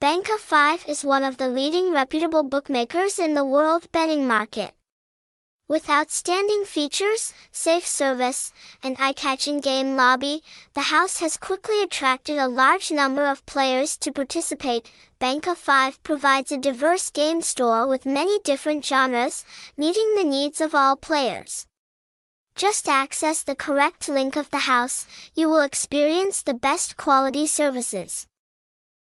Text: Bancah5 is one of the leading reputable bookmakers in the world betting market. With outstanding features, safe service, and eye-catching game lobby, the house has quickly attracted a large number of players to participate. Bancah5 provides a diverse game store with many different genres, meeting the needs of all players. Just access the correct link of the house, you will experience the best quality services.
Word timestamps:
Bancah5 0.00 0.88
is 0.88 1.04
one 1.04 1.24
of 1.24 1.36
the 1.36 1.50
leading 1.50 1.92
reputable 1.92 2.42
bookmakers 2.42 3.18
in 3.18 3.34
the 3.34 3.44
world 3.44 3.86
betting 3.92 4.26
market. 4.26 4.72
With 5.68 5.90
outstanding 5.90 6.64
features, 6.64 7.34
safe 7.52 7.86
service, 7.86 8.50
and 8.82 8.96
eye-catching 8.98 9.60
game 9.60 9.96
lobby, 9.96 10.42
the 10.72 10.88
house 10.88 11.20
has 11.20 11.36
quickly 11.36 11.82
attracted 11.82 12.38
a 12.38 12.48
large 12.48 12.90
number 12.90 13.26
of 13.26 13.44
players 13.44 13.98
to 13.98 14.10
participate. 14.10 14.90
Bancah5 15.20 16.02
provides 16.02 16.50
a 16.50 16.56
diverse 16.56 17.10
game 17.10 17.42
store 17.42 17.86
with 17.86 18.06
many 18.06 18.38
different 18.38 18.82
genres, 18.82 19.44
meeting 19.76 20.14
the 20.16 20.24
needs 20.24 20.62
of 20.62 20.74
all 20.74 20.96
players. 20.96 21.66
Just 22.54 22.88
access 22.88 23.42
the 23.42 23.54
correct 23.54 24.08
link 24.08 24.34
of 24.34 24.48
the 24.48 24.64
house, 24.64 25.06
you 25.34 25.50
will 25.50 25.60
experience 25.60 26.40
the 26.40 26.54
best 26.54 26.96
quality 26.96 27.46
services. 27.46 28.26